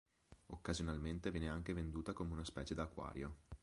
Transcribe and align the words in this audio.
Occasionalmente 0.47 1.29
viene 1.29 1.47
anche 1.47 1.73
venduta 1.75 2.11
come 2.11 2.33
una 2.33 2.43
specie 2.43 2.73
da 2.73 2.81
acquario. 2.81 3.35